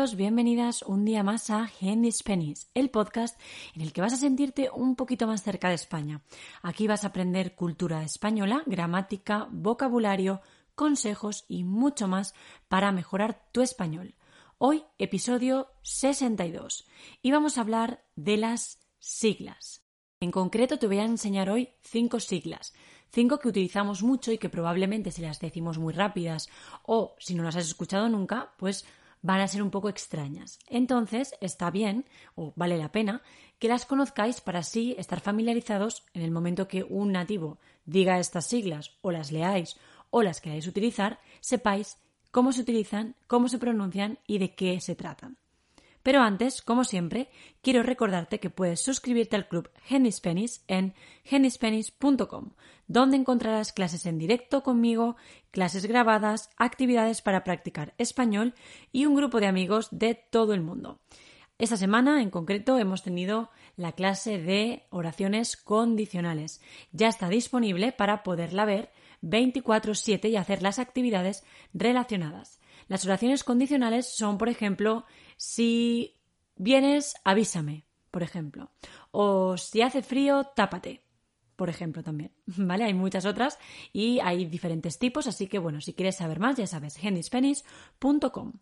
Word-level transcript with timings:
Bienvenidas 0.00 0.80
un 0.80 1.04
día 1.04 1.22
más 1.22 1.50
a 1.50 1.68
Handy 1.78 2.10
Spanish, 2.10 2.68
el 2.72 2.88
podcast 2.88 3.38
en 3.74 3.82
el 3.82 3.92
que 3.92 4.00
vas 4.00 4.14
a 4.14 4.16
sentirte 4.16 4.70
un 4.74 4.96
poquito 4.96 5.26
más 5.26 5.42
cerca 5.42 5.68
de 5.68 5.74
España. 5.74 6.22
Aquí 6.62 6.86
vas 6.86 7.04
a 7.04 7.08
aprender 7.08 7.54
cultura 7.54 8.02
española, 8.02 8.62
gramática, 8.64 9.46
vocabulario, 9.50 10.40
consejos 10.74 11.44
y 11.48 11.64
mucho 11.64 12.08
más 12.08 12.34
para 12.68 12.92
mejorar 12.92 13.42
tu 13.52 13.60
español. 13.60 14.14
Hoy, 14.56 14.84
episodio 14.96 15.68
62, 15.82 16.88
y 17.20 17.30
vamos 17.30 17.58
a 17.58 17.60
hablar 17.60 18.02
de 18.16 18.38
las 18.38 18.78
siglas. 19.00 19.84
En 20.18 20.30
concreto, 20.30 20.78
te 20.78 20.86
voy 20.86 20.98
a 20.98 21.04
enseñar 21.04 21.50
hoy 21.50 21.74
cinco 21.82 22.20
siglas. 22.20 22.72
Cinco 23.10 23.38
que 23.38 23.48
utilizamos 23.48 24.02
mucho 24.02 24.32
y 24.32 24.38
que 24.38 24.48
probablemente 24.48 25.10
si 25.10 25.20
las 25.20 25.40
decimos 25.40 25.78
muy 25.78 25.92
rápidas 25.92 26.48
o 26.84 27.16
si 27.18 27.34
no 27.34 27.42
las 27.42 27.56
has 27.56 27.66
escuchado 27.66 28.08
nunca, 28.08 28.54
pues 28.56 28.86
van 29.22 29.40
a 29.40 29.48
ser 29.48 29.62
un 29.62 29.70
poco 29.70 29.88
extrañas. 29.88 30.58
Entonces, 30.68 31.34
está 31.40 31.70
bien 31.70 32.04
o 32.34 32.52
vale 32.56 32.78
la 32.78 32.92
pena 32.92 33.22
que 33.58 33.68
las 33.68 33.84
conozcáis 33.84 34.40
para 34.40 34.60
así 34.60 34.94
estar 34.98 35.20
familiarizados 35.20 36.04
en 36.14 36.22
el 36.22 36.30
momento 36.30 36.68
que 36.68 36.84
un 36.84 37.12
nativo 37.12 37.58
diga 37.84 38.18
estas 38.18 38.46
siglas 38.46 38.92
o 39.02 39.10
las 39.10 39.32
leáis 39.32 39.76
o 40.10 40.22
las 40.22 40.40
queráis 40.40 40.66
utilizar, 40.66 41.20
sepáis 41.40 41.98
cómo 42.30 42.52
se 42.52 42.62
utilizan, 42.62 43.14
cómo 43.26 43.48
se 43.48 43.58
pronuncian 43.58 44.18
y 44.26 44.38
de 44.38 44.54
qué 44.54 44.80
se 44.80 44.96
tratan. 44.96 45.36
Pero 46.02 46.22
antes, 46.22 46.62
como 46.62 46.84
siempre, 46.84 47.28
quiero 47.60 47.82
recordarte 47.82 48.40
que 48.40 48.48
puedes 48.48 48.80
suscribirte 48.80 49.36
al 49.36 49.48
club 49.48 49.70
Spanish 50.10 50.60
en 50.66 50.94
genispanish.com, 51.24 52.50
donde 52.90 53.16
encontrarás 53.16 53.72
clases 53.72 54.04
en 54.04 54.18
directo 54.18 54.64
conmigo, 54.64 55.14
clases 55.52 55.86
grabadas, 55.86 56.50
actividades 56.56 57.22
para 57.22 57.44
practicar 57.44 57.94
español 57.98 58.52
y 58.90 59.06
un 59.06 59.14
grupo 59.14 59.38
de 59.38 59.46
amigos 59.46 59.86
de 59.92 60.16
todo 60.16 60.54
el 60.54 60.60
mundo. 60.60 60.98
Esta 61.56 61.76
semana, 61.76 62.20
en 62.20 62.30
concreto, 62.30 62.78
hemos 62.78 63.04
tenido 63.04 63.50
la 63.76 63.92
clase 63.92 64.38
de 64.38 64.88
oraciones 64.90 65.56
condicionales. 65.56 66.60
Ya 66.90 67.06
está 67.06 67.28
disponible 67.28 67.92
para 67.92 68.24
poderla 68.24 68.64
ver 68.64 68.90
24/7 69.22 70.28
y 70.28 70.34
hacer 70.34 70.60
las 70.60 70.80
actividades 70.80 71.44
relacionadas. 71.72 72.58
Las 72.88 73.04
oraciones 73.04 73.44
condicionales 73.44 74.12
son, 74.12 74.36
por 74.36 74.48
ejemplo, 74.48 75.04
si 75.36 76.16
vienes, 76.56 77.14
avísame, 77.22 77.84
por 78.10 78.24
ejemplo. 78.24 78.72
O 79.12 79.56
si 79.58 79.80
hace 79.80 80.02
frío, 80.02 80.42
tápate, 80.56 81.04
por 81.60 81.68
ejemplo, 81.68 82.02
también. 82.02 82.32
¿Vale? 82.46 82.84
Hay 82.84 82.94
muchas 82.94 83.26
otras 83.26 83.58
y 83.92 84.18
hay 84.20 84.46
diferentes 84.46 84.98
tipos, 84.98 85.26
así 85.26 85.46
que 85.46 85.58
bueno, 85.58 85.82
si 85.82 85.92
quieres 85.92 86.16
saber 86.16 86.40
más, 86.40 86.56
ya 86.56 86.66
sabes, 86.66 86.96
handyspanish.com. 86.96 88.52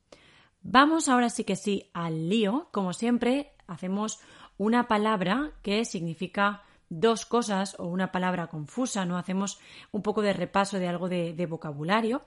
Vamos 0.63 1.09
ahora 1.09 1.31
sí 1.31 1.45
que 1.45 1.55
sí 1.55 1.91
al 1.95 2.29
lío. 2.29 2.71
Como 2.73 2.93
siempre, 2.93 3.53
hacemos 3.69 4.19
una 4.57 4.89
palabra 4.89 5.53
que 5.63 5.85
significa 5.85 6.65
dos 6.89 7.25
cosas 7.25 7.77
o 7.79 7.87
una 7.87 8.11
palabra 8.11 8.49
confusa, 8.49 9.07
¿no? 9.07 9.17
Hacemos 9.17 9.61
un 9.93 10.03
poco 10.03 10.21
de 10.21 10.33
repaso 10.33 10.81
de 10.81 10.89
algo 10.89 11.09
de, 11.09 11.47
vocabulario. 11.47 12.23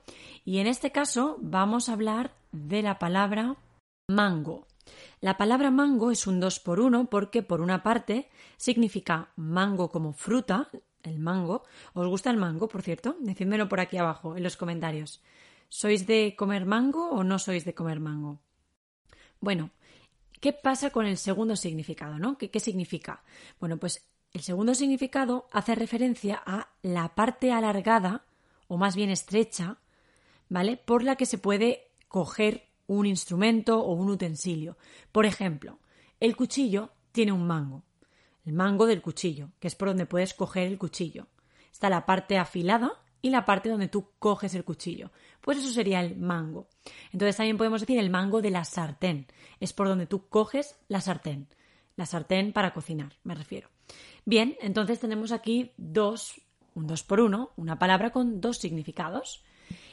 Y 0.45 0.59
en 0.59 0.67
este 0.67 0.93
caso 0.93 1.35
vamos 1.41 1.89
a 1.89 1.93
hablar 1.93 2.31
de 2.53 2.81
la 2.81 2.97
palabra 2.97 3.57
mango. 4.07 4.67
La 5.19 5.37
palabra 5.37 5.71
mango 5.71 6.11
es 6.11 6.27
un 6.27 6.39
dos 6.39 6.59
por 6.59 6.79
uno 6.79 7.09
porque 7.09 7.43
por 7.43 7.61
una 7.61 7.83
parte 7.83 8.29
significa 8.57 9.29
mango 9.35 9.89
como 9.89 10.13
fruta, 10.13 10.69
el 11.03 11.19
mango. 11.19 11.63
¿Os 11.93 12.07
gusta 12.07 12.29
el 12.29 12.37
mango, 12.37 12.67
por 12.67 12.81
cierto? 12.81 13.15
Decídmelo 13.19 13.69
por 13.69 13.79
aquí 13.79 13.97
abajo 13.97 14.35
en 14.35 14.43
los 14.43 14.57
comentarios. 14.57 15.21
¿Sois 15.69 16.05
de 16.05 16.35
comer 16.35 16.65
mango 16.65 17.09
o 17.11 17.23
no 17.23 17.39
sois 17.39 17.63
de 17.65 17.73
comer 17.73 17.99
mango? 17.99 18.39
Bueno, 19.39 19.71
¿qué 20.39 20.53
pasa 20.53 20.89
con 20.89 21.05
el 21.05 21.17
segundo 21.17 21.55
significado, 21.55 22.19
no? 22.19 22.37
¿Qué, 22.37 22.49
qué 22.49 22.59
significa? 22.59 23.23
Bueno, 23.59 23.77
pues 23.77 24.05
el 24.33 24.41
segundo 24.41 24.75
significado 24.75 25.47
hace 25.51 25.75
referencia 25.75 26.41
a 26.45 26.69
la 26.81 27.15
parte 27.15 27.51
alargada, 27.51 28.25
o 28.67 28.77
más 28.77 28.95
bien 28.95 29.09
estrecha, 29.09 29.77
¿vale? 30.49 30.77
Por 30.77 31.03
la 31.03 31.15
que 31.15 31.25
se 31.25 31.37
puede 31.37 31.89
coger 32.07 32.70
un 32.97 33.05
instrumento 33.05 33.79
o 33.79 33.93
un 33.93 34.09
utensilio. 34.09 34.77
Por 35.11 35.25
ejemplo, 35.25 35.79
el 36.19 36.35
cuchillo 36.35 36.91
tiene 37.11 37.31
un 37.31 37.47
mango, 37.47 37.83
el 38.45 38.53
mango 38.53 38.85
del 38.85 39.01
cuchillo, 39.01 39.51
que 39.59 39.67
es 39.67 39.75
por 39.75 39.87
donde 39.87 40.05
puedes 40.05 40.33
coger 40.33 40.67
el 40.67 40.77
cuchillo. 40.77 41.27
Está 41.71 41.89
la 41.89 42.05
parte 42.05 42.37
afilada 42.37 43.01
y 43.21 43.29
la 43.29 43.45
parte 43.45 43.69
donde 43.69 43.87
tú 43.87 44.09
coges 44.19 44.55
el 44.55 44.65
cuchillo. 44.65 45.11
Pues 45.39 45.57
eso 45.59 45.69
sería 45.69 46.01
el 46.01 46.17
mango. 46.17 46.67
Entonces 47.13 47.37
también 47.37 47.57
podemos 47.57 47.79
decir 47.81 47.97
el 47.97 48.09
mango 48.09 48.41
de 48.41 48.51
la 48.51 48.65
sartén. 48.65 49.27
Es 49.59 49.71
por 49.71 49.87
donde 49.87 50.07
tú 50.07 50.27
coges 50.27 50.75
la 50.89 50.99
sartén. 50.99 51.47
La 51.95 52.05
sartén 52.05 52.51
para 52.51 52.73
cocinar, 52.73 53.13
me 53.23 53.35
refiero. 53.35 53.69
Bien, 54.25 54.57
entonces 54.59 54.99
tenemos 54.99 55.31
aquí 55.31 55.71
dos, 55.77 56.41
un 56.73 56.87
dos 56.87 57.03
por 57.03 57.21
uno, 57.21 57.51
una 57.55 57.79
palabra 57.79 58.11
con 58.11 58.41
dos 58.41 58.57
significados. 58.57 59.43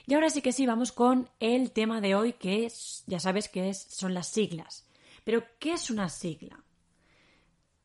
Y 0.08 0.14
ahora 0.14 0.30
sí 0.30 0.40
que 0.40 0.52
sí, 0.52 0.64
vamos 0.64 0.90
con 0.90 1.28
el 1.38 1.70
tema 1.70 2.00
de 2.00 2.14
hoy, 2.14 2.32
que 2.32 2.64
es, 2.64 3.04
ya 3.06 3.20
sabes 3.20 3.50
que 3.50 3.68
es, 3.68 3.82
son 3.90 4.14
las 4.14 4.26
siglas. 4.28 4.88
Pero, 5.22 5.44
¿qué 5.58 5.74
es 5.74 5.90
una 5.90 6.08
sigla? 6.08 6.64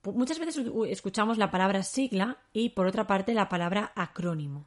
Muchas 0.03 0.39
veces 0.39 0.63
escuchamos 0.87 1.37
la 1.37 1.51
palabra 1.51 1.83
sigla 1.83 2.37
y, 2.53 2.69
por 2.69 2.87
otra 2.87 3.07
parte, 3.07 3.33
la 3.33 3.49
palabra 3.49 3.91
acrónimo. 3.97 4.65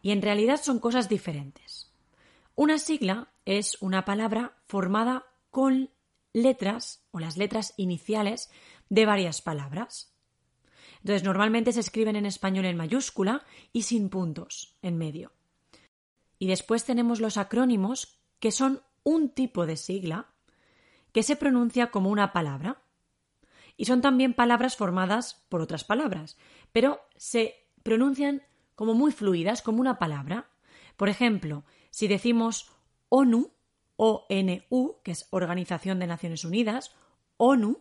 Y 0.00 0.12
en 0.12 0.22
realidad 0.22 0.62
son 0.62 0.78
cosas 0.78 1.10
diferentes. 1.10 1.92
Una 2.54 2.78
sigla 2.78 3.34
es 3.44 3.76
una 3.82 4.06
palabra 4.06 4.56
formada 4.64 5.26
con 5.50 5.90
letras 6.32 7.04
o 7.10 7.20
las 7.20 7.36
letras 7.36 7.74
iniciales 7.76 8.50
de 8.88 9.04
varias 9.04 9.42
palabras. 9.42 10.14
Entonces, 11.00 11.22
normalmente 11.22 11.72
se 11.72 11.80
escriben 11.80 12.16
en 12.16 12.24
español 12.24 12.64
en 12.64 12.78
mayúscula 12.78 13.44
y 13.74 13.82
sin 13.82 14.08
puntos 14.08 14.78
en 14.80 14.96
medio. 14.96 15.32
Y 16.38 16.46
después 16.46 16.84
tenemos 16.84 17.20
los 17.20 17.36
acrónimos, 17.36 18.18
que 18.40 18.52
son 18.52 18.82
un 19.02 19.30
tipo 19.30 19.66
de 19.66 19.76
sigla 19.76 20.28
que 21.12 21.22
se 21.22 21.36
pronuncia 21.36 21.90
como 21.90 22.10
una 22.10 22.32
palabra. 22.32 22.82
Y 23.76 23.86
son 23.86 24.00
también 24.00 24.34
palabras 24.34 24.76
formadas 24.76 25.44
por 25.48 25.60
otras 25.60 25.84
palabras, 25.84 26.36
pero 26.72 27.00
se 27.16 27.54
pronuncian 27.82 28.42
como 28.74 28.94
muy 28.94 29.12
fluidas, 29.12 29.62
como 29.62 29.80
una 29.80 29.98
palabra. 29.98 30.48
Por 30.96 31.08
ejemplo, 31.08 31.64
si 31.90 32.08
decimos 32.08 32.70
ONU, 33.08 33.50
ONU, 33.96 34.96
que 35.02 35.12
es 35.12 35.26
Organización 35.30 35.98
de 35.98 36.06
Naciones 36.06 36.44
Unidas, 36.44 36.94
ONU, 37.36 37.80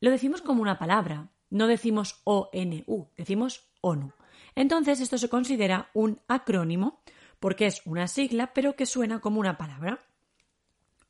lo 0.00 0.10
decimos 0.10 0.42
como 0.42 0.62
una 0.62 0.78
palabra, 0.78 1.28
no 1.50 1.66
decimos 1.66 2.20
ONU, 2.24 3.08
decimos 3.16 3.68
ONU. 3.80 4.12
Entonces 4.54 5.00
esto 5.00 5.18
se 5.18 5.28
considera 5.28 5.90
un 5.94 6.20
acrónimo 6.28 7.00
porque 7.40 7.66
es 7.66 7.82
una 7.84 8.06
sigla 8.06 8.52
pero 8.54 8.76
que 8.76 8.86
suena 8.86 9.20
como 9.20 9.40
una 9.40 9.58
palabra. 9.58 9.98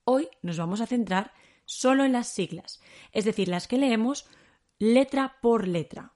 Hoy 0.04 0.28
nos 0.42 0.56
vamos 0.56 0.80
a 0.80 0.86
centrar 0.86 1.32
solo 1.66 2.04
en 2.04 2.12
las 2.12 2.28
siglas, 2.28 2.80
es 3.12 3.24
decir, 3.24 3.48
las 3.48 3.68
que 3.68 3.78
leemos 3.78 4.26
letra 4.78 5.36
por 5.42 5.68
letra. 5.68 6.14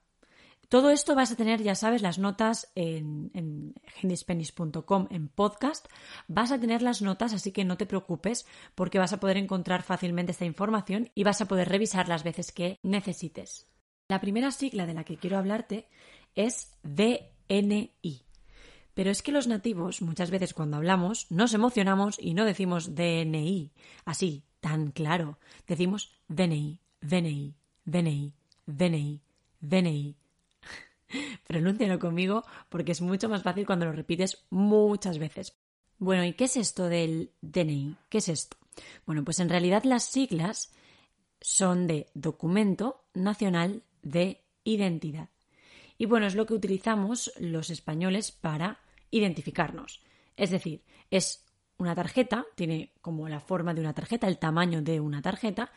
Todo 0.67 0.89
esto 0.89 1.15
vas 1.15 1.31
a 1.31 1.35
tener, 1.35 1.61
ya 1.61 1.75
sabes, 1.75 2.01
las 2.01 2.17
notas 2.17 2.71
en, 2.75 3.29
en 3.33 3.75
en 4.01 5.27
podcast. 5.27 5.87
Vas 6.27 6.51
a 6.51 6.59
tener 6.59 6.81
las 6.81 7.01
notas, 7.01 7.33
así 7.33 7.51
que 7.51 7.63
no 7.63 7.77
te 7.77 7.85
preocupes 7.85 8.47
porque 8.73 8.99
vas 8.99 9.13
a 9.13 9.19
poder 9.19 9.37
encontrar 9.37 9.83
fácilmente 9.83 10.31
esta 10.31 10.45
información 10.45 11.11
y 11.13 11.23
vas 11.23 11.39
a 11.41 11.47
poder 11.47 11.69
revisar 11.69 12.09
las 12.09 12.23
veces 12.23 12.51
que 12.51 12.79
necesites. 12.81 13.67
La 14.07 14.19
primera 14.19 14.51
sigla 14.51 14.85
de 14.85 14.95
la 14.95 15.03
que 15.03 15.17
quiero 15.17 15.37
hablarte 15.37 15.87
es 16.35 16.71
DNI. 16.83 18.24
Pero 18.95 19.11
es 19.11 19.21
que 19.21 19.33
los 19.33 19.47
nativos 19.47 20.01
muchas 20.01 20.31
veces 20.31 20.53
cuando 20.53 20.77
hablamos 20.77 21.29
nos 21.29 21.53
emocionamos 21.53 22.17
y 22.17 22.33
no 22.33 22.45
decimos 22.45 22.95
DNI, 22.95 23.71
así, 24.05 24.43
tan 24.61 24.91
claro. 24.91 25.37
Decimos 25.67 26.13
DNI, 26.29 26.79
DNI, 27.01 27.53
DNI, 27.83 28.33
DNI, 28.65 29.21
DNI. 29.59 30.15
Pronúncialo 31.47 31.99
conmigo 31.99 32.45
porque 32.69 32.93
es 32.93 33.01
mucho 33.01 33.27
más 33.27 33.43
fácil 33.43 33.65
cuando 33.65 33.85
lo 33.85 33.91
repites 33.91 34.45
muchas 34.49 35.19
veces. 35.19 35.57
Bueno, 35.99 36.23
¿y 36.23 36.33
qué 36.33 36.45
es 36.45 36.55
esto 36.55 36.87
del 36.87 37.31
DNI? 37.41 37.97
¿Qué 38.07 38.19
es 38.19 38.29
esto? 38.29 38.55
Bueno, 39.05 39.25
pues 39.25 39.39
en 39.41 39.49
realidad 39.49 39.83
las 39.83 40.05
siglas 40.05 40.73
son 41.41 41.85
de 41.85 42.07
Documento 42.13 43.03
Nacional 43.13 43.83
de 44.03 44.41
identidad. 44.63 45.29
Y 45.97 46.05
bueno, 46.05 46.27
es 46.27 46.35
lo 46.35 46.45
que 46.45 46.53
utilizamos 46.53 47.31
los 47.39 47.69
españoles 47.69 48.31
para 48.31 48.79
identificarnos. 49.17 50.01
Es 50.35 50.49
decir, 50.49 50.83
es 51.09 51.45
una 51.77 51.95
tarjeta, 51.95 52.45
tiene 52.55 52.93
como 53.01 53.27
la 53.29 53.39
forma 53.39 53.73
de 53.73 53.81
una 53.81 53.93
tarjeta, 53.93 54.27
el 54.27 54.39
tamaño 54.39 54.81
de 54.81 54.99
una 54.99 55.21
tarjeta, 55.21 55.71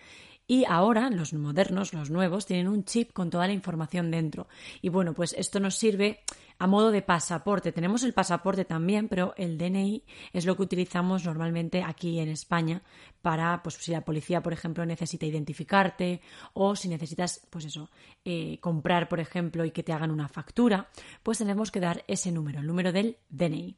Y 0.50 0.64
ahora 0.64 1.10
los 1.10 1.34
modernos, 1.34 1.92
los 1.92 2.10
nuevos, 2.10 2.46
tienen 2.46 2.68
un 2.68 2.84
chip 2.84 3.12
con 3.12 3.28
toda 3.28 3.46
la 3.46 3.52
información 3.52 4.10
dentro. 4.10 4.48
Y 4.80 4.88
bueno, 4.88 5.12
pues 5.12 5.34
esto 5.34 5.60
nos 5.60 5.74
sirve 5.76 6.24
a 6.58 6.66
modo 6.66 6.90
de 6.90 7.02
pasaporte. 7.02 7.70
Tenemos 7.70 8.02
el 8.02 8.14
pasaporte 8.14 8.64
también, 8.64 9.08
pero 9.08 9.34
el 9.36 9.58
DNI 9.58 10.04
es 10.32 10.46
lo 10.46 10.56
que 10.56 10.62
utilizamos 10.62 11.26
normalmente 11.26 11.82
aquí 11.82 12.18
en 12.18 12.30
España 12.30 12.82
para, 13.20 13.62
pues 13.62 13.74
si 13.74 13.92
la 13.92 14.06
policía, 14.06 14.42
por 14.42 14.54
ejemplo, 14.54 14.86
necesita 14.86 15.26
identificarte 15.26 16.22
o 16.54 16.74
si 16.74 16.88
necesitas, 16.88 17.46
pues 17.50 17.66
eso, 17.66 17.90
eh, 18.24 18.58
comprar, 18.60 19.06
por 19.10 19.20
ejemplo, 19.20 19.66
y 19.66 19.70
que 19.70 19.82
te 19.82 19.92
hagan 19.92 20.10
una 20.10 20.28
factura, 20.28 20.88
pues 21.22 21.36
tenemos 21.36 21.70
que 21.70 21.80
dar 21.80 22.04
ese 22.08 22.32
número, 22.32 22.60
el 22.60 22.66
número 22.66 22.90
del 22.90 23.18
DNI. 23.28 23.76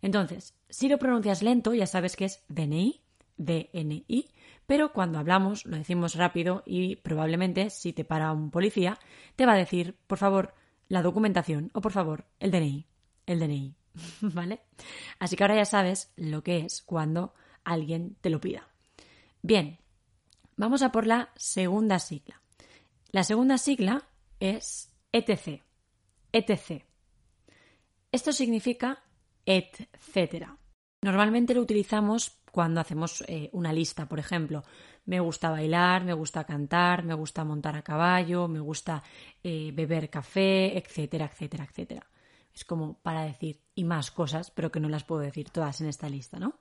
Entonces, 0.00 0.54
si 0.70 0.88
lo 0.88 0.98
pronuncias 0.98 1.42
lento, 1.42 1.74
ya 1.74 1.86
sabes 1.86 2.16
que 2.16 2.24
es 2.24 2.42
DNI, 2.48 3.02
DNI, 3.38 4.28
pero 4.66 4.92
cuando 4.92 5.18
hablamos 5.18 5.64
lo 5.64 5.76
decimos 5.76 6.14
rápido 6.14 6.62
y 6.66 6.96
probablemente 6.96 7.70
si 7.70 7.92
te 7.92 8.04
para 8.04 8.32
un 8.32 8.50
policía 8.50 8.98
te 9.36 9.46
va 9.46 9.54
a 9.54 9.56
decir, 9.56 9.96
por 10.06 10.18
favor, 10.18 10.54
la 10.88 11.02
documentación 11.02 11.70
o 11.72 11.80
por 11.80 11.92
favor, 11.92 12.26
el 12.40 12.50
DNI, 12.50 12.86
el 13.26 13.40
DNI, 13.40 13.74
¿vale? 14.20 14.60
Así 15.18 15.36
que 15.36 15.44
ahora 15.44 15.56
ya 15.56 15.64
sabes 15.64 16.12
lo 16.16 16.42
que 16.42 16.58
es 16.58 16.82
cuando 16.82 17.34
alguien 17.64 18.16
te 18.20 18.30
lo 18.30 18.40
pida. 18.40 18.68
Bien, 19.40 19.78
vamos 20.56 20.82
a 20.82 20.92
por 20.92 21.06
la 21.06 21.30
segunda 21.36 21.98
sigla. 21.98 22.42
La 23.10 23.24
segunda 23.24 23.56
sigla 23.56 24.08
es 24.40 24.92
ETC. 25.12 25.62
ETC. 26.32 26.84
Esto 28.12 28.32
significa 28.32 29.02
etcétera. 29.48 30.58
Normalmente 31.00 31.54
lo 31.54 31.62
utilizamos 31.62 32.37
cuando 32.50 32.80
hacemos 32.80 33.22
eh, 33.26 33.50
una 33.52 33.72
lista, 33.72 34.06
por 34.06 34.18
ejemplo. 34.18 34.62
Me 35.06 35.20
gusta 35.20 35.50
bailar, 35.50 36.04
me 36.04 36.12
gusta 36.12 36.44
cantar, 36.44 37.02
me 37.02 37.14
gusta 37.14 37.44
montar 37.44 37.76
a 37.76 37.82
caballo, 37.82 38.48
me 38.48 38.60
gusta 38.60 39.02
eh, 39.42 39.70
beber 39.74 40.10
café, 40.10 40.76
etcétera, 40.76 41.26
etcétera, 41.26 41.64
etcétera. 41.64 42.06
Es 42.54 42.64
como 42.64 42.98
para 43.00 43.22
decir 43.22 43.60
y 43.74 43.84
más 43.84 44.10
cosas, 44.10 44.50
pero 44.50 44.70
que 44.70 44.80
no 44.80 44.88
las 44.88 45.04
puedo 45.04 45.20
decir 45.20 45.50
todas 45.50 45.80
en 45.80 45.88
esta 45.88 46.08
lista, 46.08 46.38
¿no? 46.38 46.58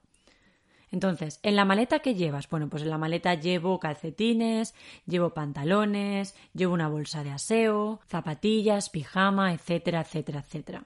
Entonces, 0.89 1.39
¿en 1.43 1.55
la 1.55 1.65
maleta 1.65 1.99
qué 1.99 2.15
llevas? 2.15 2.49
Bueno, 2.49 2.69
pues 2.69 2.83
en 2.83 2.89
la 2.89 2.97
maleta 2.97 3.33
llevo 3.33 3.79
calcetines, 3.79 4.73
llevo 5.05 5.33
pantalones, 5.33 6.35
llevo 6.53 6.73
una 6.73 6.87
bolsa 6.87 7.23
de 7.23 7.31
aseo, 7.31 7.99
zapatillas, 8.07 8.89
pijama, 8.89 9.53
etcétera, 9.53 10.01
etcétera, 10.01 10.39
etcétera. 10.39 10.85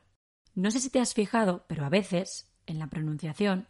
No 0.56 0.72
sé 0.72 0.80
si 0.80 0.90
te 0.90 1.00
has 1.00 1.14
fijado, 1.14 1.66
pero 1.68 1.86
a 1.86 1.90
veces, 1.90 2.52
en 2.66 2.80
la 2.80 2.88
pronunciación, 2.88 3.68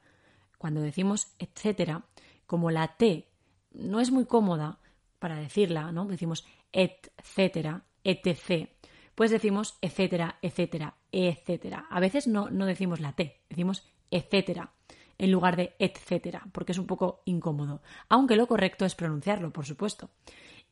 cuando 0.62 0.80
decimos 0.82 1.34
etcétera, 1.40 2.06
como 2.46 2.70
la 2.70 2.96
T 2.96 3.28
no 3.72 4.00
es 4.00 4.12
muy 4.12 4.26
cómoda 4.26 4.78
para 5.18 5.38
decirla, 5.38 5.92
¿no? 5.92 6.06
Decimos 6.06 6.46
etcétera, 6.72 7.84
etc. 8.04 8.70
Pues 9.16 9.32
decimos 9.32 9.80
etcétera, 9.82 10.38
etcétera, 10.44 10.98
etcétera. 11.12 11.88
A 11.90 12.00
veces 12.00 12.28
no, 12.28 12.52
no 12.52 12.68
decimos 12.68 13.00
la 13.00 13.14
T, 13.14 13.42
decimos 13.50 13.90
etcétera 14.12 14.72
en 15.18 15.32
lugar 15.32 15.56
de 15.56 15.74
etcétera, 15.80 16.46
porque 16.52 16.74
es 16.74 16.78
un 16.78 16.86
poco 16.86 17.24
incómodo. 17.26 17.82
Aunque 18.08 18.36
lo 18.36 18.46
correcto 18.46 18.86
es 18.86 18.94
pronunciarlo, 18.94 19.52
por 19.52 19.66
supuesto. 19.66 20.12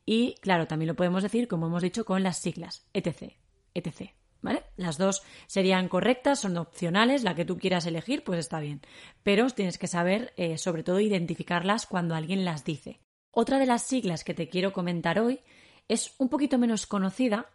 Y 0.06 0.34
claro, 0.40 0.68
también 0.68 0.86
lo 0.86 0.94
podemos 0.94 1.24
decir, 1.24 1.48
como 1.48 1.66
hemos 1.66 1.82
dicho, 1.82 2.04
con 2.04 2.22
las 2.22 2.38
siglas 2.38 2.86
etc, 2.92 3.32
etc. 3.74 4.19
¿Vale? 4.42 4.64
Las 4.76 4.96
dos 4.96 5.22
serían 5.46 5.88
correctas, 5.88 6.40
son 6.40 6.56
opcionales, 6.56 7.24
la 7.24 7.34
que 7.34 7.44
tú 7.44 7.58
quieras 7.58 7.86
elegir, 7.86 8.24
pues 8.24 8.38
está 8.38 8.58
bien. 8.60 8.80
Pero 9.22 9.48
tienes 9.50 9.76
que 9.76 9.86
saber, 9.86 10.32
eh, 10.36 10.56
sobre 10.56 10.82
todo, 10.82 11.00
identificarlas 11.00 11.86
cuando 11.86 12.14
alguien 12.14 12.44
las 12.44 12.64
dice. 12.64 13.00
Otra 13.30 13.58
de 13.58 13.66
las 13.66 13.82
siglas 13.82 14.24
que 14.24 14.34
te 14.34 14.48
quiero 14.48 14.72
comentar 14.72 15.20
hoy 15.20 15.40
es 15.88 16.14
un 16.18 16.28
poquito 16.28 16.58
menos 16.58 16.86
conocida, 16.86 17.50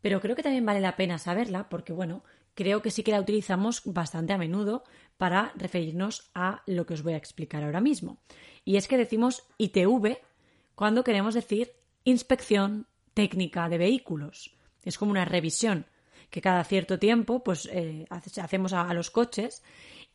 pero 0.00 0.20
creo 0.20 0.34
que 0.34 0.42
también 0.42 0.64
vale 0.64 0.80
la 0.80 0.96
pena 0.96 1.18
saberla 1.18 1.68
porque, 1.68 1.92
bueno, 1.92 2.24
creo 2.54 2.82
que 2.82 2.90
sí 2.90 3.02
que 3.02 3.12
la 3.12 3.20
utilizamos 3.20 3.82
bastante 3.84 4.32
a 4.32 4.38
menudo 4.38 4.84
para 5.18 5.52
referirnos 5.56 6.30
a 6.34 6.62
lo 6.66 6.86
que 6.86 6.94
os 6.94 7.02
voy 7.02 7.12
a 7.12 7.18
explicar 7.18 7.62
ahora 7.62 7.80
mismo. 7.80 8.22
Y 8.64 8.76
es 8.76 8.88
que 8.88 8.96
decimos 8.96 9.44
ITV 9.58 10.18
cuando 10.74 11.04
queremos 11.04 11.34
decir 11.34 11.72
inspección 12.04 12.86
técnica 13.14 13.68
de 13.68 13.78
vehículos. 13.78 14.56
Es 14.82 14.98
como 14.98 15.10
una 15.10 15.24
revisión 15.24 15.86
que 16.30 16.40
cada 16.40 16.64
cierto 16.64 16.98
tiempo 16.98 17.42
pues 17.42 17.68
eh, 17.72 18.06
hacemos 18.08 18.72
a, 18.72 18.92
los 18.94 19.10
coches 19.10 19.62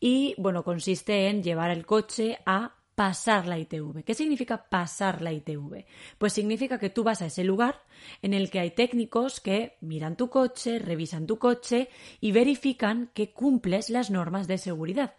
y 0.00 0.34
bueno, 0.38 0.64
consiste 0.64 1.28
en 1.28 1.42
llevar 1.42 1.70
el 1.70 1.86
coche 1.86 2.38
a 2.46 2.74
pasar 2.94 3.46
la 3.46 3.58
ITV. 3.58 4.02
¿Qué 4.04 4.14
significa 4.14 4.68
pasar 4.70 5.20
la 5.20 5.32
ITV? 5.32 5.84
Pues 6.16 6.32
significa 6.32 6.78
que 6.78 6.88
tú 6.88 7.04
vas 7.04 7.20
a 7.20 7.26
ese 7.26 7.44
lugar 7.44 7.82
en 8.22 8.32
el 8.32 8.50
que 8.50 8.58
hay 8.58 8.70
técnicos 8.70 9.40
que 9.40 9.76
miran 9.82 10.16
tu 10.16 10.30
coche, 10.30 10.78
revisan 10.78 11.26
tu 11.26 11.38
coche 11.38 11.90
y 12.20 12.32
verifican 12.32 13.10
que 13.12 13.32
cumples 13.32 13.90
las 13.90 14.10
normas 14.10 14.48
de 14.48 14.56
seguridad. 14.56 15.14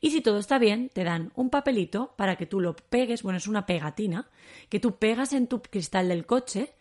Y 0.00 0.10
si 0.10 0.20
todo 0.20 0.38
está 0.38 0.58
bien, 0.58 0.88
te 0.92 1.04
dan 1.04 1.32
un 1.34 1.50
papelito 1.50 2.14
para 2.16 2.36
que 2.36 2.46
tú 2.46 2.60
lo 2.60 2.76
pegues, 2.76 3.22
bueno, 3.22 3.38
es 3.38 3.46
una 3.46 3.66
pegatina, 3.66 4.28
que 4.68 4.80
tú 4.80 4.96
pegas 4.96 5.32
en 5.32 5.46
tu 5.48 5.62
cristal 5.62 6.08
del 6.08 6.26
coche 6.26 6.74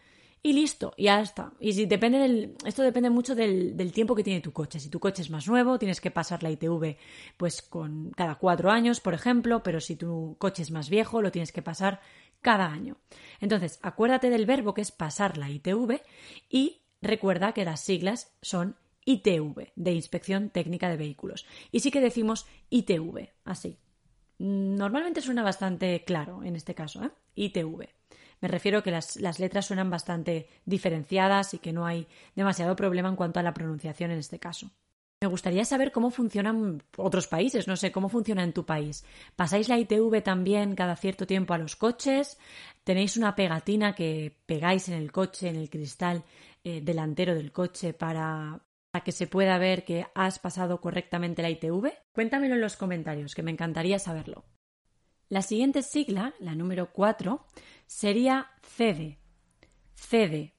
y 0.45 0.53
listo, 0.53 0.93
ya 0.95 1.21
está. 1.21 1.53
Y 1.59 1.87
depende 1.87 2.19
del, 2.19 2.55
esto 2.67 2.83
depende 2.83 3.09
mucho 3.09 3.33
del, 3.33 3.75
del, 3.75 3.91
tiempo 3.91 4.13
que 4.13 4.23
tiene 4.23 4.41
tu 4.41 4.53
coche. 4.53 4.79
Si 4.79 4.89
tu 4.89 4.99
coche 4.99 5.23
es 5.23 5.31
más 5.31 5.47
nuevo, 5.47 5.79
tienes 5.79 5.99
que 5.99 6.11
pasar 6.11 6.43
la 6.43 6.51
ITV 6.51 6.97
pues 7.35 7.63
con 7.63 8.11
cada 8.11 8.35
cuatro 8.35 8.69
años, 8.69 8.99
por 8.99 9.15
ejemplo, 9.15 9.63
pero 9.63 9.81
si 9.81 9.95
tu 9.95 10.35
coche 10.37 10.61
es 10.61 10.69
más 10.69 10.87
viejo, 10.87 11.23
lo 11.23 11.31
tienes 11.31 11.51
que 11.51 11.63
pasar 11.63 11.99
cada 12.41 12.67
año. 12.67 12.97
Entonces, 13.39 13.79
acuérdate 13.81 14.29
del 14.29 14.45
verbo 14.45 14.75
que 14.75 14.81
es 14.81 14.91
pasar 14.91 15.39
la 15.39 15.49
ITV 15.49 16.03
y 16.47 16.83
recuerda 17.01 17.53
que 17.53 17.65
las 17.65 17.81
siglas 17.81 18.31
son 18.43 18.75
ITV, 19.05 19.71
de 19.75 19.93
Inspección 19.93 20.51
Técnica 20.51 20.89
de 20.89 20.97
Vehículos. 20.97 21.47
Y 21.71 21.79
sí 21.79 21.89
que 21.89 22.01
decimos 22.01 22.45
ITV, 22.69 23.29
así. 23.45 23.79
Normalmente 24.37 25.21
suena 25.21 25.41
bastante 25.41 26.03
claro 26.05 26.43
en 26.43 26.55
este 26.55 26.75
caso, 26.75 27.03
¿eh? 27.03 27.09
ITV. 27.33 27.89
Me 28.41 28.47
refiero 28.47 28.83
que 28.83 28.91
las, 28.91 29.17
letras 29.39 29.65
suenan 29.65 29.89
bastante 29.89 30.47
diferenciadas 30.65 31.53
y 31.53 31.59
que 31.59 31.73
no 31.73 31.85
hay 31.85 32.07
demasiado 32.35 32.75
problema 32.75 33.09
en 33.09 33.15
cuanto 33.15 33.39
a 33.39 33.43
la 33.43 33.53
pronunciación 33.53 34.11
en 34.11 34.19
este 34.19 34.39
caso. 34.39 34.71
Me 35.21 35.29
gustaría 35.29 35.63
saber 35.65 35.91
cómo 35.91 36.11
funcionan 36.11 36.83
otros 36.97 37.27
países, 37.27 37.67
no 37.67 37.77
sé, 37.77 37.91
cómo 37.91 38.09
funciona 38.09 38.43
en 38.43 38.53
tu 38.53 38.65
país. 38.65 39.05
¿Pasáis 39.35 39.69
la 39.69 39.79
ITV 39.79 40.21
también 40.21 40.75
cada 40.75 40.95
cierto 40.95 41.25
tiempo 41.25 41.53
a 41.53 41.57
los 41.57 41.75
coches? 41.75 42.37
¿Tenéis 42.83 43.17
una 43.17 43.33
pegatina 43.33 43.95
que 43.95 44.37
pegáis 44.45 44.89
en 44.89 44.95
el 44.95 45.11
coche, 45.11 45.49
en 45.49 45.55
el 45.55 45.69
cristal 45.69 46.23
eh, 46.63 46.81
delantero 46.81 47.33
del 47.33 47.51
coche 47.51 47.93
para, 47.93 48.59
para 48.91 49.03
que 49.03 49.13
se 49.13 49.27
pueda 49.27 49.57
ver 49.57 49.85
que 49.85 50.05
has 50.13 50.37
pasado 50.37 50.81
correctamente 50.81 51.41
la 51.41 51.49
ITV? 51.49 51.91
Cuéntamelo 52.11 52.55
en 52.55 52.61
los 52.61 52.75
comentarios, 52.75 53.33
que 53.33 53.43
me 53.43 53.51
encantaría 53.51 53.99
saberlo. 53.99 54.43
La 55.29 55.41
siguiente 55.41 55.81
sigla, 55.81 56.33
la 56.39 56.53
número 56.53 56.91
4, 56.91 57.43
sería 57.87 58.51
CEDE. 58.61 59.17
CEDE, 59.95 60.53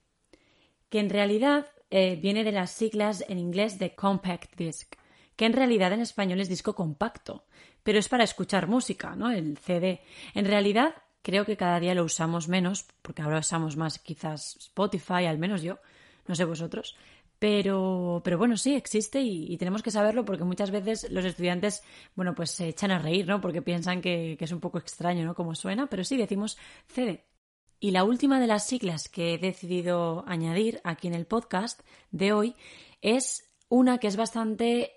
que 0.89 0.99
en 0.99 1.11
realidad 1.11 1.67
eh, 1.91 2.17
viene 2.17 2.43
de 2.43 2.53
las 2.53 2.73
siglas 2.73 3.25
en 3.29 3.39
inglés 3.39 3.79
de 3.79 3.95
Compact 3.95 4.57
Disc, 4.57 4.95
que 5.37 5.47
en 5.47 5.53
realidad 5.53 5.93
en 5.93 6.01
español 6.01 6.41
es 6.41 6.49
disco 6.49 6.75
compacto, 6.75 7.45
pero 7.85 8.01
es 8.01 8.09
para 8.09 8.25
escuchar 8.25 8.67
música, 8.67 9.15
¿no? 9.15 9.31
El 9.31 9.57
CD. 9.57 10.01
En 10.35 10.47
realidad 10.47 10.95
creo 11.23 11.45
que 11.45 11.57
cada 11.57 11.79
día 11.79 11.95
lo 11.95 12.03
usamos 12.03 12.49
menos, 12.49 12.87
porque 13.03 13.23
ahora 13.23 13.39
usamos 13.39 13.77
más 13.77 14.01
quizás 14.01 14.57
Spotify, 14.57 15.27
al 15.27 15.39
menos 15.39 15.63
yo, 15.63 15.79
no 16.27 16.35
sé 16.35 16.45
vosotros, 16.45 16.97
pero, 17.39 18.23
pero 18.25 18.39
bueno, 18.39 18.57
sí, 18.57 18.75
existe 18.75 19.21
y, 19.21 19.57
tenemos 19.59 19.83
que 19.83 19.91
saberlo 19.91 20.25
porque 20.25 20.45
muchas 20.45 20.71
veces 20.71 21.11
los 21.11 21.25
estudiantes, 21.25 21.83
bueno, 22.15 22.35
pues 22.35 22.51
se 22.51 22.69
echan 22.69 22.91
a 22.91 22.99
reír, 22.99 23.27
¿no? 23.27 23.41
Porque 23.41 23.63
piensan 23.63 24.01
que, 24.01 24.37
es 24.41 24.53
un 24.53 24.61
poco 24.61 24.79
extraño, 24.79 25.25
¿no? 25.25 25.35
Como 25.35 25.55
suena, 25.55 25.87
pero 25.89 26.05
sí 26.05 26.17
decimos 26.17 26.57
CD. 26.87 27.27
Y 27.79 27.91
la 27.91 28.05
última 28.05 28.41
de 28.41 28.47
las 28.47 28.67
siglas 28.67 29.09
que 29.09 29.35
he 29.35 29.39
decidido 29.39 30.25
añadir 30.27 30.81
aquí 30.83 31.09
en 31.09 31.15
el 31.15 31.27
podcast 31.27 31.83
de 32.11 32.33
hoy 32.33 32.57
es 33.03 33.53
una 33.69 33.99
que 33.99 34.07
es 34.07 34.17
bastante 34.17 34.93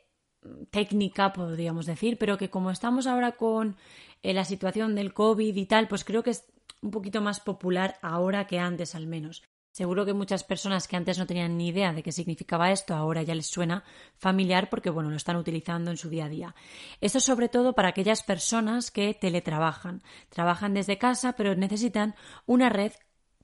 técnica, 0.71 1.33
podríamos 1.33 1.85
decir, 1.85 2.17
pero 2.17 2.37
que 2.37 2.49
como 2.49 2.71
estamos 2.71 3.05
ahora 3.05 3.33
con 3.33 3.75
eh, 4.23 4.33
la 4.33 4.45
situación 4.45 4.95
del 4.95 5.13
COVID 5.13 5.55
y 5.55 5.65
tal, 5.65 5.89
pues 5.89 6.05
creo 6.05 6.23
que 6.23 6.31
es 6.31 6.45
un 6.81 6.91
poquito 6.91 7.21
más 7.21 7.41
popular 7.41 7.97
ahora 8.01 8.47
que 8.47 8.59
antes 8.59 8.95
al 8.95 9.07
menos. 9.07 9.43
Seguro 9.71 10.05
que 10.05 10.13
muchas 10.13 10.43
personas 10.43 10.87
que 10.87 10.97
antes 10.97 11.17
no 11.17 11.27
tenían 11.27 11.57
ni 11.57 11.67
idea 11.67 11.93
de 11.93 12.03
qué 12.03 12.11
significaba 12.11 12.71
esto, 12.71 12.95
ahora 12.95 13.21
ya 13.21 13.35
les 13.35 13.47
suena 13.47 13.83
familiar 14.17 14.69
porque 14.69 14.89
bueno, 14.89 15.09
lo 15.09 15.15
están 15.15 15.35
utilizando 15.35 15.91
en 15.91 15.97
su 15.97 16.09
día 16.09 16.25
a 16.25 16.29
día. 16.29 16.55
Esto 17.01 17.19
sobre 17.19 17.49
todo 17.49 17.73
para 17.73 17.89
aquellas 17.89 18.23
personas 18.23 18.91
que 18.91 19.13
teletrabajan, 19.13 20.01
trabajan 20.29 20.73
desde 20.73 20.97
casa 20.97 21.33
pero 21.33 21.55
necesitan 21.55 22.15
una 22.45 22.69
red 22.69 22.93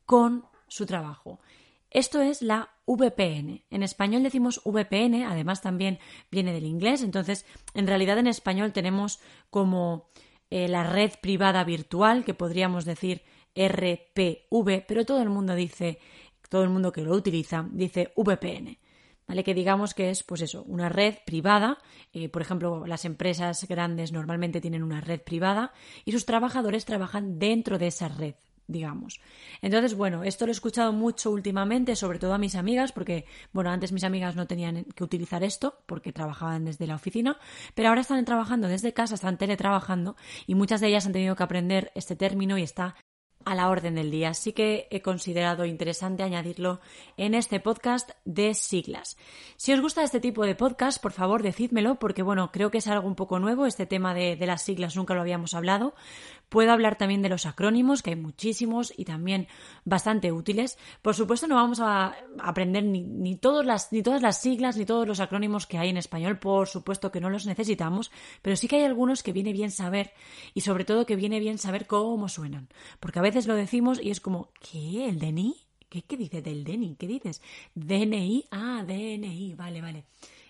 con 0.05 0.45
su 0.67 0.85
trabajo. 0.85 1.39
Esto 1.91 2.21
es 2.21 2.41
la 2.41 2.71
VPN. 2.87 3.63
En 3.69 3.83
español 3.83 4.23
decimos 4.23 4.61
VPN, 4.65 5.23
además 5.23 5.61
también 5.61 5.99
viene 6.29 6.51
del 6.51 6.65
inglés, 6.65 7.03
entonces 7.03 7.45
en 7.73 7.87
realidad 7.87 8.17
en 8.17 8.27
español 8.27 8.73
tenemos 8.73 9.19
como 9.49 10.09
eh, 10.49 10.67
la 10.67 10.83
red 10.83 11.11
privada 11.21 11.63
virtual, 11.63 12.25
que 12.25 12.33
podríamos 12.33 12.83
decir 12.83 13.21
RPV, 13.55 14.85
pero 14.87 15.05
todo 15.05 15.21
el 15.21 15.29
mundo 15.29 15.55
dice, 15.55 15.99
todo 16.49 16.63
el 16.63 16.69
mundo 16.69 16.91
que 16.91 17.01
lo 17.01 17.13
utiliza, 17.13 17.67
dice 17.71 18.13
VPN. 18.15 18.77
¿Vale? 19.27 19.43
Que 19.43 19.55
digamos 19.55 19.95
que 19.95 20.11
es, 20.11 20.21
pues 20.21 20.41
eso, 20.41 20.63
una 20.67 20.87
red 20.87 21.15
privada. 21.25 21.79
Eh, 22.13 22.29
por 22.29 22.43
ejemplo, 22.43 22.85
las 22.85 23.05
empresas 23.05 23.67
grandes 23.67 24.11
normalmente 24.11 24.61
tienen 24.61 24.83
una 24.83 25.01
red 25.01 25.19
privada 25.19 25.73
y 26.05 26.11
sus 26.11 26.25
trabajadores 26.25 26.85
trabajan 26.85 27.39
dentro 27.39 27.79
de 27.79 27.87
esa 27.87 28.07
red 28.07 28.35
digamos. 28.67 29.19
Entonces, 29.61 29.95
bueno, 29.95 30.23
esto 30.23 30.45
lo 30.45 30.51
he 30.51 30.53
escuchado 30.53 30.91
mucho 30.91 31.31
últimamente, 31.31 31.95
sobre 31.95 32.19
todo 32.19 32.33
a 32.33 32.37
mis 32.37 32.55
amigas, 32.55 32.91
porque, 32.91 33.25
bueno, 33.53 33.69
antes 33.69 33.91
mis 33.91 34.03
amigas 34.03 34.35
no 34.35 34.47
tenían 34.47 34.85
que 34.95 35.03
utilizar 35.03 35.43
esto 35.43 35.83
porque 35.85 36.11
trabajaban 36.11 36.65
desde 36.65 36.87
la 36.87 36.95
oficina, 36.95 37.37
pero 37.73 37.89
ahora 37.89 38.01
están 38.01 38.23
trabajando 38.25 38.67
desde 38.67 38.93
casa, 38.93 39.15
están 39.15 39.37
teletrabajando 39.37 40.15
y 40.47 40.55
muchas 40.55 40.81
de 40.81 40.87
ellas 40.87 41.05
han 41.05 41.13
tenido 41.13 41.35
que 41.35 41.43
aprender 41.43 41.91
este 41.95 42.15
término 42.15 42.57
y 42.57 42.63
está 42.63 42.95
a 43.45 43.55
la 43.55 43.69
orden 43.69 43.95
del 43.95 44.11
día. 44.11 44.29
Así 44.29 44.51
que 44.51 44.87
he 44.91 45.01
considerado 45.01 45.65
interesante 45.65 46.23
añadirlo 46.23 46.81
en 47.17 47.33
este 47.33 47.59
podcast 47.59 48.11
de 48.25 48.53
siglas. 48.53 49.17
Si 49.55 49.71
os 49.71 49.81
gusta 49.81 50.03
este 50.03 50.19
tipo 50.19 50.45
de 50.45 50.55
podcast, 50.55 51.01
por 51.01 51.13
favor 51.13 51.43
decídmelo, 51.43 51.95
porque 51.95 52.23
bueno, 52.23 52.51
creo 52.51 52.71
que 52.71 52.79
es 52.79 52.87
algo 52.87 53.07
un 53.07 53.15
poco 53.15 53.39
nuevo. 53.39 53.65
Este 53.65 53.85
tema 53.85 54.13
de, 54.13 54.35
de 54.35 54.45
las 54.47 54.63
siglas 54.63 54.95
nunca 54.95 55.13
lo 55.13 55.21
habíamos 55.21 55.53
hablado. 55.53 55.93
Puedo 56.49 56.71
hablar 56.71 56.97
también 56.97 57.21
de 57.21 57.29
los 57.29 57.45
acrónimos, 57.45 58.01
que 58.01 58.11
hay 58.11 58.15
muchísimos 58.15 58.93
y 58.95 59.05
también 59.05 59.47
bastante 59.83 60.31
útiles. 60.31 60.77
Por 61.01 61.15
supuesto, 61.15 61.47
no 61.47 61.55
vamos 61.55 61.79
a 61.79 62.15
aprender 62.39 62.83
ni, 62.83 63.35
todas 63.35 63.65
las, 63.65 63.91
ni 63.91 64.03
todas 64.03 64.21
las 64.21 64.41
siglas 64.41 64.77
ni 64.77 64.85
todos 64.85 65.07
los 65.07 65.19
acrónimos 65.19 65.67
que 65.67 65.77
hay 65.77 65.89
en 65.89 65.97
español. 65.97 66.39
Por 66.39 66.67
supuesto 66.67 67.11
que 67.11 67.21
no 67.21 67.29
los 67.29 67.45
necesitamos, 67.45 68.11
pero 68.41 68.55
sí 68.55 68.67
que 68.67 68.77
hay 68.77 68.83
algunos 68.83 69.23
que 69.23 69.33
viene 69.33 69.53
bien 69.53 69.71
saber 69.71 70.13
y 70.53 70.61
sobre 70.61 70.85
todo 70.85 71.05
que 71.05 71.15
viene 71.15 71.39
bien 71.39 71.57
saber 71.57 71.87
cómo 71.87 72.29
suenan. 72.29 72.69
Porque 72.99 73.19
a 73.19 73.23
veces 73.23 73.47
lo 73.47 73.55
decimos 73.55 73.99
y 74.01 74.11
es 74.11 74.19
como, 74.19 74.49
¿qué? 74.59 75.09
¿El 75.09 75.19
DNI? 75.19 75.55
¿Qué, 75.89 76.01
qué 76.01 76.17
dice 76.17 76.41
del 76.41 76.63
DNI? 76.63 76.95
¿Qué 76.95 77.07
dices? 77.07 77.41
DNI, 77.75 78.45
ah, 78.51 78.83
DNI, 78.85 79.55
vale, 79.55 79.81
vale. 79.81 80.03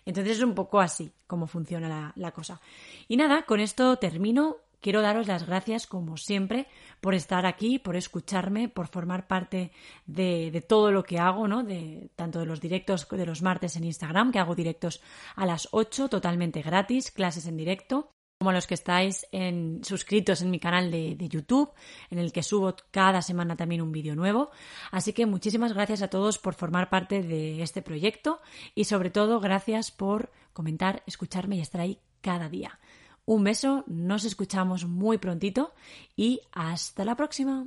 Entonces 0.06 0.38
es 0.38 0.44
un 0.44 0.54
poco 0.54 0.80
así 0.80 1.12
como 1.26 1.48
funciona 1.48 2.14
la, 2.16 2.32
cosa. 2.32 2.62
Y 3.08 3.18
nada, 3.18 3.44
con 3.44 3.60
esto 3.60 3.98
termino. 3.98 4.58
Quiero 4.86 5.02
daros 5.02 5.26
las 5.26 5.48
gracias, 5.48 5.88
como 5.88 6.16
siempre, 6.16 6.68
por 7.02 7.16
estar 7.16 7.48
aquí, 7.48 7.80
por 7.80 7.96
escucharme, 7.96 8.70
por 8.70 8.86
formar 8.86 9.26
parte 9.26 9.72
de, 10.06 10.64
todo 10.70 10.92
lo 10.92 11.02
que 11.02 11.18
hago, 11.18 11.48
¿no? 11.48 11.64
De, 11.64 12.12
tanto 12.16 12.38
de 12.38 12.46
los 12.46 12.62
directos 12.62 13.08
de 13.10 13.26
los 13.26 13.42
martes 13.42 13.76
en 13.78 13.84
Instagram, 13.84 14.32
que 14.32 14.38
hago 14.38 14.54
directos 14.54 15.02
a 15.36 15.48
las 15.48 15.70
8, 15.72 16.08
totalmente 16.08 16.62
gratis, 16.62 17.10
clases 17.10 17.48
en 17.48 17.58
directo, 17.58 18.12
como 18.38 18.52
a 18.52 18.54
los 18.54 18.68
que 18.68 18.76
estáis 18.76 19.26
en, 19.32 19.84
suscritos 19.84 20.44
en 20.44 20.52
mi 20.52 20.60
canal 20.60 20.92
de, 20.92 21.16
de, 21.16 21.30
YouTube, 21.30 21.74
en 22.12 22.20
el 22.20 22.32
que 22.32 22.44
subo 22.44 22.76
cada 22.92 23.24
semana 23.24 23.56
también 23.56 23.82
un 23.82 23.92
vídeo 23.92 24.16
nuevo. 24.16 24.52
Así 24.92 25.14
que 25.14 25.26
muchísimas 25.26 25.74
gracias 25.74 26.04
a 26.04 26.10
todos 26.10 26.38
por 26.38 26.54
formar 26.54 26.92
parte 26.92 27.24
de 27.24 27.64
este 27.64 27.82
proyecto 27.82 28.40
y 28.76 28.84
sobre 28.84 29.10
todo 29.10 29.40
gracias 29.40 29.90
por 29.90 30.32
comentar, 30.54 31.02
escucharme 31.08 31.56
y 31.56 31.62
estar 31.62 31.82
ahí 31.82 31.98
cada 32.22 32.50
día. 32.50 32.80
Un 33.28 33.44
beso, 33.44 33.84
nos 33.88 34.24
escuchamos 34.24 34.86
muy 34.86 35.18
prontito 35.18 35.74
y 36.16 36.42
hasta 36.52 37.04
la 37.06 37.16
próxima. 37.16 37.66